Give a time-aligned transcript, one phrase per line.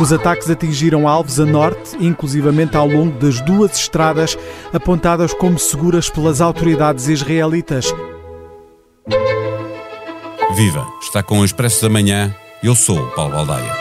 [0.00, 4.34] Os ataques atingiram alvos a norte, inclusivamente ao longo das duas estradas
[4.72, 7.92] apontadas como seguras pelas autoridades israelitas.
[10.56, 10.86] Viva!
[11.02, 12.34] Está com o Expresso da Manhã.
[12.62, 13.72] Eu sou o Paulo Baldaia.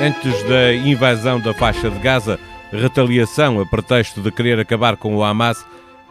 [0.00, 2.40] Antes da invasão da faixa de Gaza,
[2.72, 5.64] retaliação a pretexto de querer acabar com o Hamas,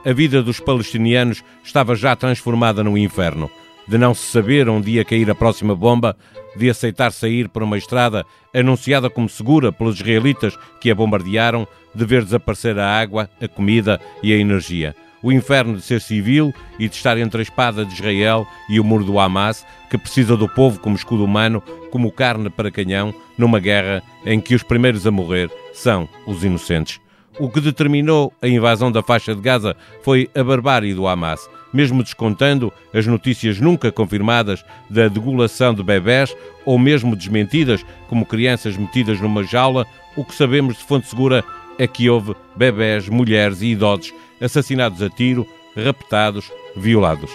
[0.06, 3.52] a vida dos palestinianos estava já transformada num inferno.
[3.88, 6.18] De não se saber onde ia cair a próxima bomba,
[6.56, 12.06] de aceitar sair por uma estrada anunciada como segura pelos israelitas que a bombardearam, de
[12.06, 16.88] ver desaparecer a água, a comida e a energia o inferno de ser civil e
[16.88, 20.48] de estar entre a espada de Israel e o muro do Hamas, que precisa do
[20.48, 25.10] povo como escudo humano, como carne para canhão, numa guerra em que os primeiros a
[25.10, 27.02] morrer são os inocentes.
[27.40, 32.02] O que determinou a invasão da faixa de Gaza foi a barbárie do Hamas, mesmo
[32.02, 36.34] descontando as notícias nunca confirmadas da degulação de bebés
[36.64, 39.86] ou mesmo desmentidas como crianças metidas numa jaula,
[40.16, 41.44] o que sabemos de fonte segura
[41.78, 47.30] é que houve bebés, mulheres e idosos assassinados a tiro, raptados, violados.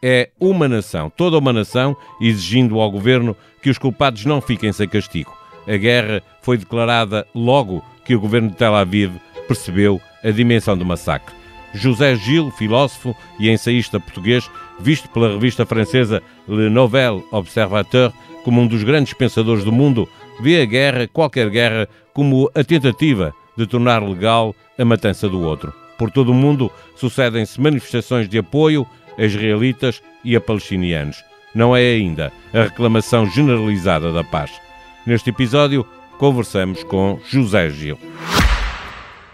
[0.00, 4.88] É uma nação, toda uma nação, exigindo ao governo que os culpados não fiquem sem
[4.88, 5.36] castigo.
[5.66, 9.12] A guerra foi declarada logo que o governo de Tel Aviv
[9.48, 11.41] percebeu a dimensão do massacre.
[11.74, 18.12] José Gil, filósofo e ensaísta português, visto pela revista francesa Le Nouvel Observateur
[18.44, 20.08] como um dos grandes pensadores do mundo,
[20.40, 25.72] vê a guerra, qualquer guerra, como a tentativa de tornar legal a matança do outro.
[25.98, 28.86] Por todo o mundo sucedem-se manifestações de apoio
[29.16, 31.22] a israelitas e a palestinianos.
[31.54, 34.50] Não é ainda a reclamação generalizada da paz.
[35.06, 35.86] Neste episódio,
[36.18, 37.98] conversamos com José Gil.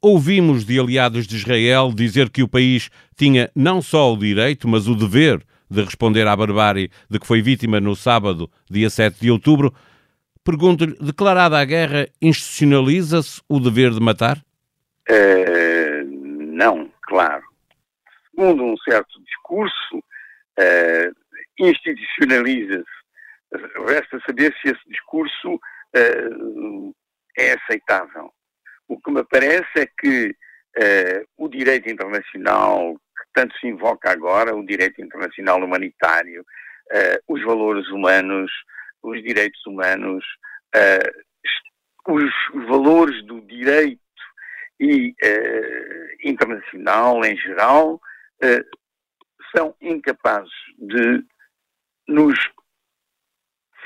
[0.00, 4.86] Ouvimos de aliados de Israel dizer que o país tinha não só o direito, mas
[4.86, 9.30] o dever de responder à barbárie de que foi vítima no sábado, dia 7 de
[9.30, 9.74] outubro.
[10.44, 14.38] Pergunto-lhe, declarada a guerra, institucionaliza-se o dever de matar?
[15.10, 16.04] Uh,
[16.52, 17.48] não, claro
[18.38, 21.14] segundo um certo discurso, uh,
[21.58, 22.98] institucionaliza-se.
[23.86, 26.94] Resta saber se esse discurso uh,
[27.36, 28.32] é aceitável.
[28.88, 34.56] O que me parece é que uh, o direito internacional, que tanto se invoca agora,
[34.56, 36.44] o direito internacional humanitário,
[37.28, 38.50] os valores humanos,
[39.02, 40.24] os direitos humanos,
[42.06, 42.32] os
[42.66, 44.00] valores do direito
[44.80, 45.14] e
[46.24, 48.00] internacional em geral,
[49.54, 51.22] são incapazes de
[52.08, 52.38] nos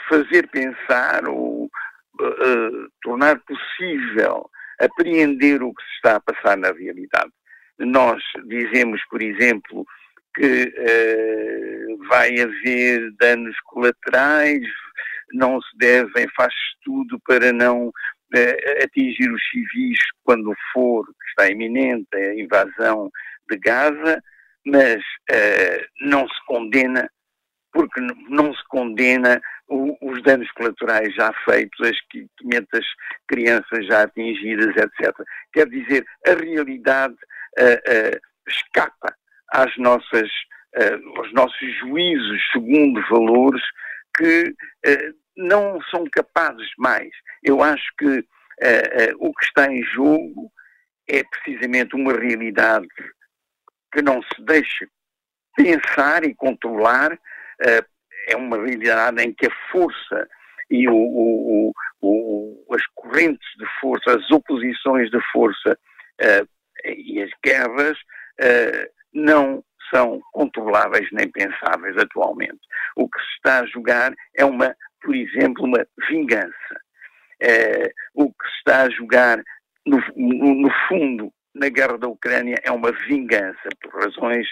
[0.08, 4.48] fazer pensar ou uh, tornar possível
[4.82, 7.30] apreender o que se está a passar na realidade.
[7.78, 9.86] Nós dizemos, por exemplo,
[10.34, 14.66] que uh, vai haver danos colaterais,
[15.32, 16.52] não se devem, faz
[16.84, 23.10] tudo para não uh, atingir os civis quando for, que está iminente a invasão
[23.50, 24.22] de Gaza,
[24.64, 27.08] mas uh, não se condena,
[27.72, 29.40] porque não se condena
[29.72, 32.86] o, os danos colaterais já feitos, as 500
[33.28, 35.14] crianças já atingidas, etc.
[35.52, 37.14] Quer dizer, a realidade
[37.58, 39.14] uh, uh, escapa
[39.52, 40.30] às nossas,
[41.18, 43.62] aos nossos juízos segundo valores
[44.16, 44.54] que
[45.36, 47.10] não são capazes mais.
[47.42, 48.24] Eu acho que
[49.18, 50.50] o que está em jogo
[51.06, 52.88] é precisamente uma realidade
[53.92, 54.88] que não se deixe
[55.54, 57.91] pensar e controlar, uh,
[58.28, 60.28] é uma realidade em que a força
[60.70, 65.78] e o, o, o, as correntes de força, as oposições de força
[66.20, 66.48] uh,
[66.84, 67.98] e as guerras
[68.40, 72.60] uh, não são controláveis nem pensáveis atualmente.
[72.96, 76.80] O que se está a jogar é uma, por exemplo, uma vingança.
[78.14, 79.42] o que se está a jogar,
[79.84, 84.48] no, no fundo, na guerra da Ucrânia é uma vingança por razões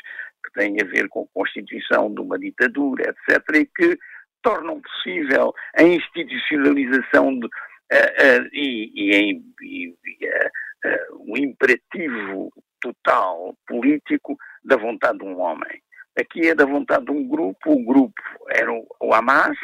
[0.53, 3.99] que têm a ver com a constituição de uma ditadura, etc., e que
[4.43, 14.37] tornam possível a institucionalização de, uh, uh, e, e, e uh, o imperativo total político
[14.65, 15.83] da vontade de um homem.
[16.19, 19.57] Aqui é da vontade de um grupo, o grupo era o, Hamas,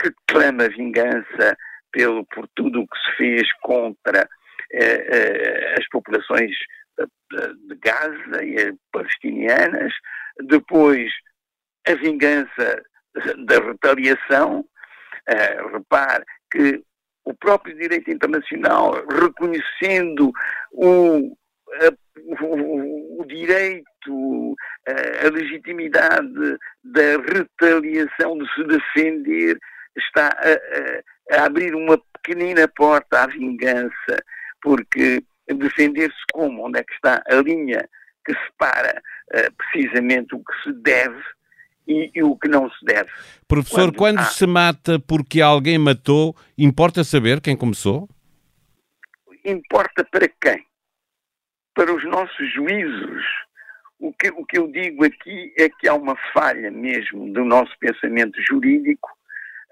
[0.00, 1.56] que clama vingança
[1.92, 4.28] pelo, por tudo o que se fez contra
[4.72, 6.50] eh, eh, as populações
[6.98, 9.92] de Gaza e as palestinianas,
[10.44, 11.10] depois
[11.86, 12.82] a vingança
[13.46, 14.64] da retaliação.
[15.28, 16.82] Uh, repare que
[17.24, 20.32] o próprio direito internacional, reconhecendo
[20.72, 21.36] o,
[21.74, 24.56] a, o, o, direito,
[24.88, 29.56] a, a legitimidade da retaliação de se defender,
[29.96, 34.16] está a, a abrir uma pequenina porta à vingança,
[34.60, 36.66] porque defender-se como?
[36.66, 37.88] Onde é que está a linha
[38.24, 39.02] que separa
[39.34, 41.22] uh, precisamente o que se deve
[41.86, 43.10] e, e, o que não se deve.
[43.48, 44.24] Professor, quando, quando há...
[44.24, 48.08] se mata porque alguém matou, importa saber quem começou?
[49.44, 50.64] Importa para quem?
[51.74, 53.24] Para os nossos juízos.
[53.98, 57.72] O que, o que eu digo aqui é que há uma falha mesmo do nosso
[57.78, 59.08] pensamento jurídico,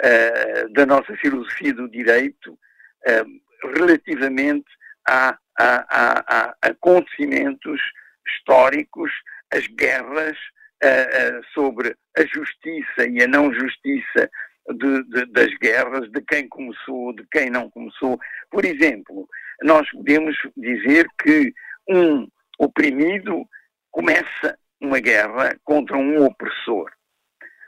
[0.03, 4.67] uh, da nossa filosofia do direito, uh, relativamente
[5.09, 7.81] a, a, a, a acontecimentos
[8.27, 9.11] históricos,
[9.53, 10.37] as guerras,
[10.83, 14.31] uh, sobre a justiça e a não justiça
[14.69, 18.19] de, de, das guerras, de quem começou, de quem não começou.
[18.51, 19.29] Por exemplo,
[19.63, 21.53] nós podemos dizer que
[21.89, 22.27] um
[22.59, 23.45] oprimido
[23.91, 26.91] começa uma guerra contra um opressor.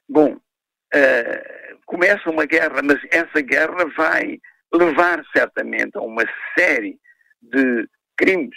[0.09, 4.38] Bom, uh, começa uma guerra, mas essa guerra vai
[4.73, 6.25] levar certamente a uma
[6.56, 6.99] série
[7.43, 8.56] de crimes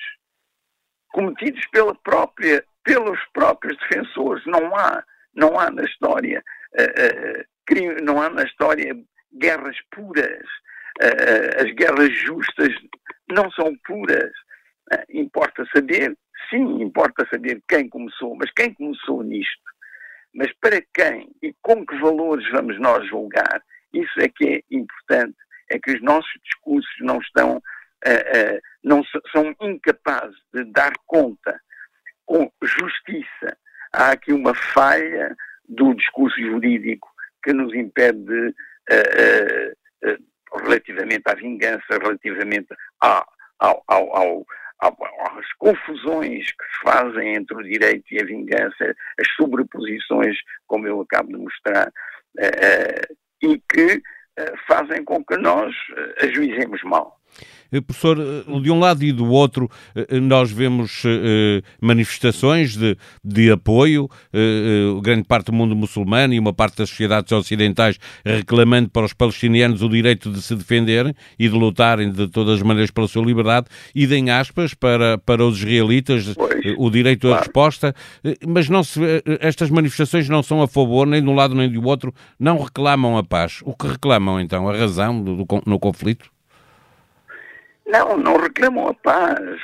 [1.11, 4.45] cometidos pela própria pelos próprios defensores.
[4.45, 5.03] Não há,
[5.33, 6.41] não há na história,
[6.79, 8.95] uh, uh, não há na história
[9.33, 10.45] guerras puras.
[11.01, 12.73] Uh, as guerras justas
[13.29, 14.31] não são puras.
[15.09, 16.15] importa saber,
[16.49, 19.65] sim, importa saber quem começou, mas quem começou nisto?
[20.33, 23.63] Mas para quem e com que valores vamos nós julgar?
[23.93, 25.37] Isso é que é importante,
[25.71, 27.61] é que os nossos discursos não estão,
[28.83, 31.59] não são incapazes de dar conta
[32.25, 33.57] com justiça.
[33.93, 35.35] Há aqui uma falha
[35.67, 37.07] do discurso jurídico
[37.43, 38.47] que nos impede de,
[38.91, 42.67] uh, uh, relativamente à vingança, relativamente
[42.99, 43.25] ao,
[43.59, 44.45] ao, ao,
[44.79, 50.37] às confusões que se fazem entre o direito e a vingança, as sobreposições,
[50.67, 54.01] como eu acabo de mostrar, uh, e que
[54.67, 55.73] fazem com que nós
[56.21, 57.17] ajuizemos mal.
[57.71, 61.03] Eh, professor, eh, de um lado e do outro, eh, nós vemos
[61.81, 64.09] manifestações de, de apoio,
[65.01, 69.81] grande parte do mundo muçulmano e uma parte das sociedades ocidentais reclamando para os palestinianos
[69.81, 73.67] o direito de se defenderem e de lutarem de todas as maneiras pela sua liberdade,
[73.93, 77.35] e deem aspas para, para os israelitas pois, o direito claro.
[77.35, 77.95] à resposta,
[78.47, 78.99] mas não se,
[79.39, 83.17] estas manifestações não são a favor nem de um lado nem do outro, não reclamam
[83.17, 83.59] a paz.
[83.63, 84.67] O que reclamam então?
[84.69, 86.34] A razão do, do no conflito?
[87.85, 89.59] Não, não reclamam a paz.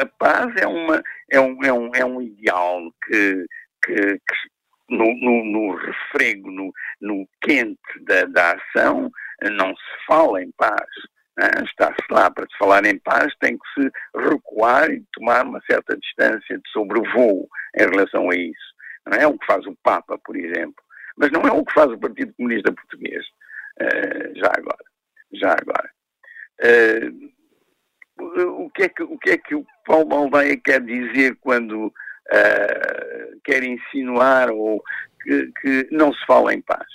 [0.00, 3.46] A paz é, uma, é, um, é, um, é um ideal que,
[3.84, 4.52] que, que
[4.90, 9.10] no, no, no, refrego, no, no quente da, da ação,
[9.50, 10.88] não se fala em paz.
[11.38, 11.48] Né?
[11.64, 15.96] Está-se lá para se falar em paz, tem que se recuar e tomar uma certa
[15.96, 17.48] distância de sobrevoo
[17.78, 18.72] em relação a isso.
[19.06, 20.82] Não é o que faz o Papa, por exemplo,
[21.16, 23.24] mas não é o que faz o Partido Comunista Português.
[23.80, 24.84] Uh, já agora.
[25.32, 25.90] Já agora.
[26.60, 27.32] Uh,
[28.18, 33.40] o que é que o, que é que o Paulo Baldeia quer dizer quando uh,
[33.44, 34.82] quer insinuar ou
[35.22, 36.86] que, que, não se fala em paz?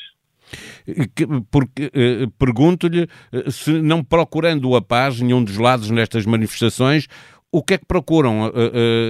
[1.51, 3.03] Porque uh, pergunto-lhe
[3.33, 7.07] uh, se não procurando a paz nenhum dos lados nestas manifestações,
[7.51, 8.51] o que é que procuram?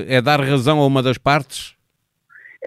[0.08, 1.76] é dar razão a uma das partes?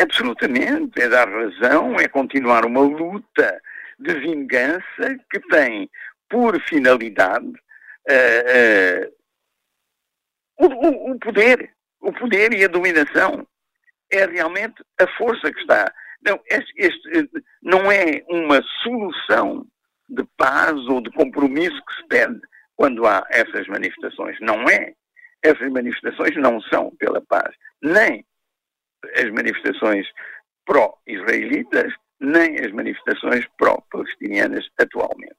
[0.00, 3.60] Absolutamente, é dar razão, é continuar uma luta
[3.98, 5.88] de vingança que tem
[6.28, 9.12] por finalidade uh,
[10.60, 13.46] o, o, o poder, o poder e a dominação
[14.10, 15.92] é realmente a força que está.
[16.22, 19.66] Não, este, este, não é uma solução
[20.08, 22.40] de paz ou de compromisso que se pede
[22.76, 24.36] quando há essas manifestações.
[24.40, 24.94] Não é.
[25.42, 27.54] Essas manifestações não são pela paz.
[27.82, 28.24] Nem
[29.16, 30.06] as manifestações
[30.66, 35.36] pró-israelitas, nem as manifestações pró-palestinianas atualmente.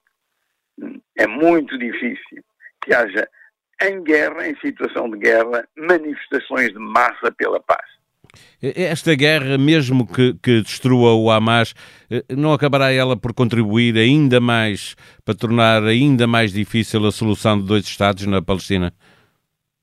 [1.18, 2.44] É muito difícil
[2.84, 3.30] que haja
[3.84, 7.86] em guerra, em situação de guerra, manifestações de massa pela paz.
[8.62, 11.74] Esta guerra, mesmo que, que, destrua o Hamas,
[12.10, 14.96] eh, não acabará ela por contribuir ainda mais
[15.26, 18.94] para tornar ainda mais difícil a solução de dois Estados na Palestina?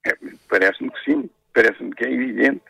[0.07, 0.13] É,
[0.49, 2.63] Parece-me que sim, parece-me que é evidente.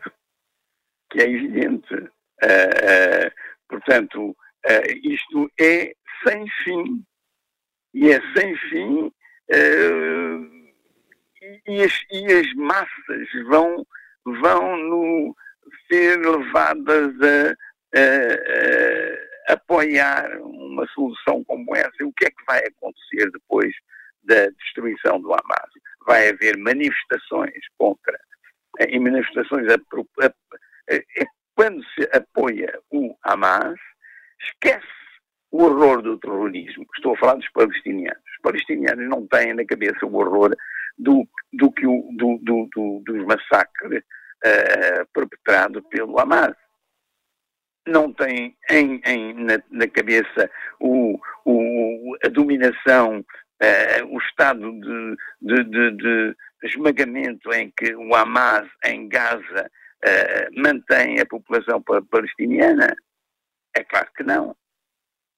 [1.11, 1.93] Que é evidente.
[1.93, 3.31] Uh, uh,
[3.67, 5.93] portanto, uh, isto é
[6.27, 7.03] sem fim.
[7.93, 9.11] e é sem fim,
[9.51, 10.59] uh,
[12.19, 13.85] e, as, e, as, massas vão,
[14.25, 15.35] vão no,
[15.91, 17.49] ser levadas a,
[17.97, 22.03] a, a, apoiar uma solução como essa.
[22.03, 23.73] O que é que vai acontecer depois
[24.23, 25.69] da destruição do Hamas?
[26.05, 28.17] Vai haver manifestações contra,
[28.87, 30.31] e manifestações a, a,
[31.55, 33.79] quando se apoia o Hamas,
[34.41, 34.87] esquece
[35.51, 36.85] o horror do terrorismo.
[36.95, 38.23] Estou a falar dos palestinianos.
[38.23, 40.55] Os palestinianos não têm na cabeça o horror
[40.99, 41.73] do, do,
[42.17, 44.03] do, do, do dos massacres
[44.45, 46.55] uh, perpetrados pelo Hamas.
[47.87, 55.15] Não têm em, em, na, na cabeça o, o, a dominação, uh, o estado de,
[55.41, 59.71] de, de, de, esmagamento em que o Hamas em Gaza
[60.05, 62.95] uh, mantém a população palestiniana.
[63.75, 64.55] É claro que não.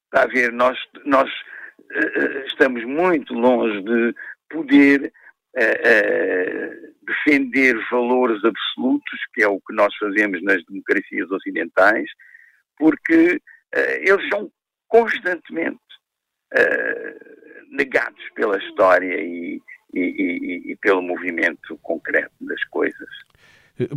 [0.06, 1.30] Está a ver, nós, nós
[2.48, 4.16] estamos muito longe de
[4.50, 5.14] poder
[7.04, 12.10] defender valores absolutos, que é o que nós fazemos nas democracias ocidentais,
[12.78, 13.40] porque
[14.02, 14.52] eles são
[14.88, 15.80] constantemente
[17.72, 19.62] negados pela história e,
[19.94, 23.10] e, e, e pelo movimento concreto das coisas.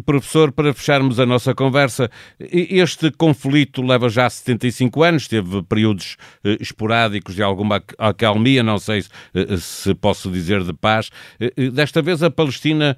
[0.04, 6.56] Professor, para fecharmos a nossa conversa, este conflito leva já 75 anos, teve períodos eh,
[6.60, 9.02] esporádicos de alguma acalmia, não sei
[9.34, 11.10] eh, se posso dizer de paz.
[11.40, 12.96] Eh, desta vez a Palestina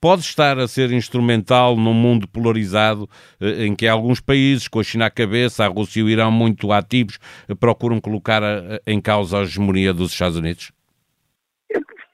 [0.00, 3.08] pode estar a ser instrumental num mundo polarizado
[3.40, 6.72] em que alguns países, com a China à cabeça, a Rússia e o Irão muito
[6.72, 7.18] ativos,
[7.58, 8.42] procuram colocar
[8.86, 10.72] em causa a hegemonia dos Estados Unidos?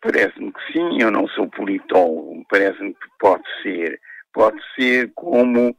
[0.03, 4.01] Parece-me que sim, eu não sou politólogo, parece-me que pode ser.
[4.33, 5.75] Pode ser como, uh,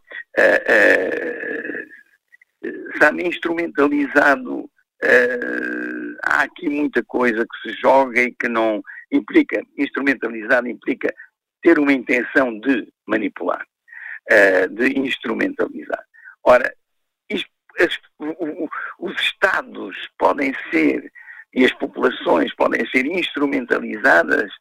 [2.66, 4.70] uh, sabe, instrumentalizado.
[5.04, 11.14] Uh, há aqui muita coisa que se joga e que não implica, instrumentalizado implica
[11.62, 13.66] ter uma intenção de manipular,
[14.32, 16.04] uh, de instrumentalizar.
[16.44, 16.74] Ora,
[17.30, 17.50] isto,
[17.80, 21.12] as, o, os Estados podem ser
[21.54, 24.52] e as populações podem ser instrumentalizadas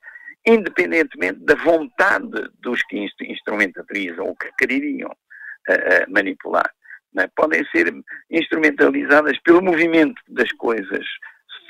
[0.46, 6.70] independentemente da vontade dos que instrumentalizam ou que quereriam uh, manipular.
[7.18, 7.26] É?
[7.28, 7.92] Podem ser
[8.30, 11.04] instrumentalizadas pelo movimento das coisas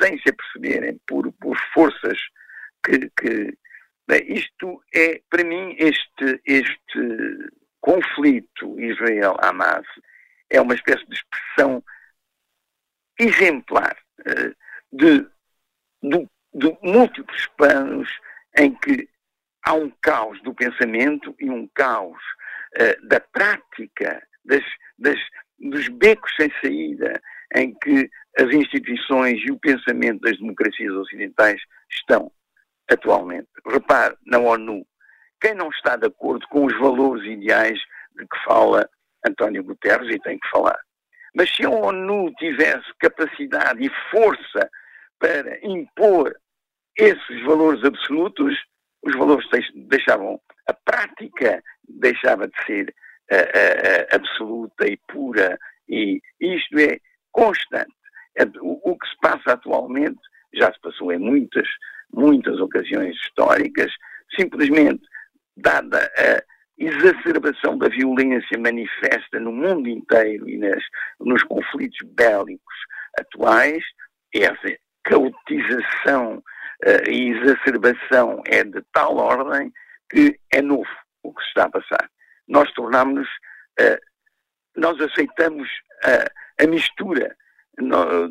[0.00, 2.19] sem se aperceberem por, por forças
[2.85, 3.11] que.
[3.19, 3.57] que
[4.07, 7.50] bem, isto é, para mim, este, este
[7.81, 9.87] conflito Israel-Hamas
[10.50, 11.83] é uma espécie de expressão
[13.19, 13.97] exemplar.
[14.21, 14.55] Uh,
[14.93, 15.27] de,
[16.03, 18.11] de, de múltiplos planos
[18.59, 19.09] em que
[19.64, 22.19] há um caos do pensamento e um caos
[22.76, 24.64] uh, da prática, das,
[24.99, 25.19] das,
[25.59, 27.21] dos becos sem saída
[27.54, 32.30] em que as instituições e o pensamento das democracias ocidentais estão
[32.90, 33.49] atualmente.
[33.66, 34.87] Repare, na ONU,
[35.40, 37.78] quem não está de acordo com os valores ideais
[38.16, 38.88] de que fala
[39.26, 40.78] António Guterres, e tem que falar.
[41.35, 44.69] Mas se a ONU tivesse capacidade e força
[45.19, 46.35] para impor
[47.00, 48.54] esses valores absolutos,
[49.02, 52.95] os valores deixavam, a prática deixava de ser
[53.33, 56.99] uh, uh, absoluta e pura, e isto é
[57.33, 57.90] constante.
[58.37, 60.21] É, o, o, que se passa atualmente
[60.54, 61.66] já se passou em muitas,
[62.12, 63.90] muitas ocasiões históricas,
[64.38, 65.02] simplesmente
[65.57, 66.42] dada a
[66.78, 70.83] exacerbação da violência manifesta no mundo inteiro e nas,
[71.19, 72.75] nos conflitos bélicos
[73.19, 73.83] atuais,
[74.35, 76.42] essa caotização
[76.85, 79.73] uh, e exacerbação é de tal ordem
[80.11, 80.89] que é novo
[81.23, 82.11] o que se está a passar.
[82.49, 83.29] Nós tornamos-nos,
[83.81, 83.99] uh,
[84.77, 85.69] nós aceitamos
[86.05, 87.37] uh, a mistura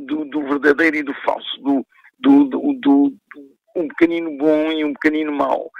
[0.06, 1.84] do, do, verdadeiro e do falso, do,
[2.20, 3.14] do, do,
[3.76, 5.72] um pequenino bom e um pequenino mau,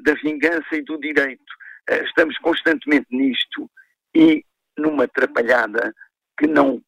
[0.00, 1.44] da vingança e do direito.
[1.90, 3.70] estamos constantemente nisto
[4.14, 4.42] e
[4.78, 5.92] numa atrapalhada
[6.38, 6.80] que não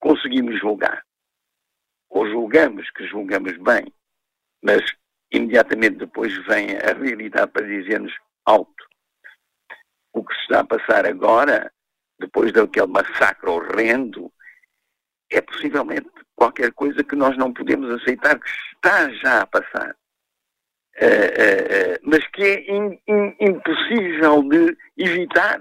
[0.00, 1.02] conseguimos julgar
[2.10, 3.92] ou julgamos que julgamos bem,
[4.62, 4.82] mas
[5.30, 8.88] imediatamente depois vem a realidade para dizer-nos alto.
[10.12, 11.72] O que se está a passar agora,
[12.18, 14.32] depois daquele massacre horrendo,
[15.30, 19.94] é possivelmente qualquer coisa que nós não podemos aceitar que está já a passar.
[21.00, 25.60] Uh, uh, uh, mas que é in, in, impossível de evitar.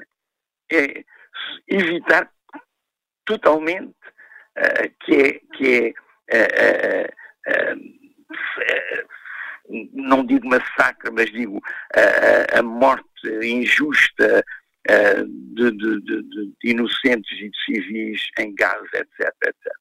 [0.72, 1.04] É
[1.68, 2.30] evitar
[3.26, 3.96] totalmente
[5.00, 5.96] que é, que
[6.30, 7.10] é
[9.94, 11.62] não digo massacre, mas digo
[12.54, 13.06] a morte
[13.44, 14.44] injusta
[14.88, 19.74] de, de, de, de, inocentes e de civis em Gaza, etc, etc.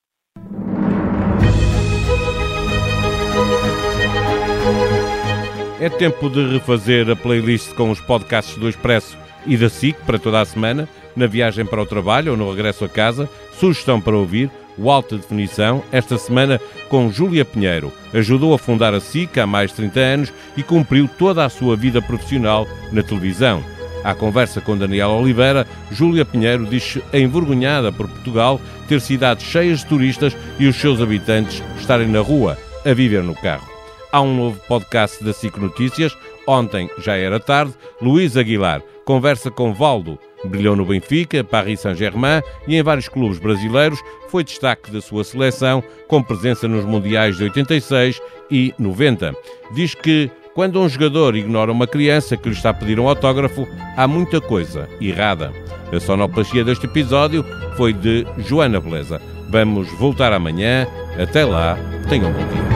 [5.78, 10.18] É tempo de refazer a playlist com os podcasts do Expresso e da SIC para
[10.18, 13.28] toda a semana, na viagem para o trabalho ou no regresso a casa.
[13.52, 17.92] Sugestão para ouvir, o Alta Definição, esta semana com Júlia Pinheiro.
[18.12, 21.76] Ajudou a fundar a SIC há mais de 30 anos e cumpriu toda a sua
[21.76, 23.62] vida profissional na televisão.
[24.04, 29.86] À conversa com Daniel Oliveira, Júlia Pinheiro diz-se envergonhada por Portugal ter cidades cheias de
[29.86, 33.68] turistas e os seus habitantes estarem na rua, a viver no carro.
[34.12, 36.16] Há um novo podcast da SIC Notícias.
[36.46, 37.74] Ontem já era tarde.
[38.00, 40.18] Luís Aguilar conversa com Valdo.
[40.44, 43.98] Brilhou no Benfica, Paris Saint-Germain e em vários clubes brasileiros.
[44.28, 49.34] Foi destaque da sua seleção, com presença nos Mundiais de 86 e 90.
[49.74, 53.68] Diz que quando um jogador ignora uma criança que lhe está a pedir um autógrafo,
[53.96, 55.52] há muita coisa errada.
[55.92, 57.44] A sonoplastia deste episódio
[57.76, 59.20] foi de Joana Beleza.
[59.50, 60.86] Vamos voltar amanhã.
[61.20, 61.78] Até lá,
[62.08, 62.75] tenham um bom dia.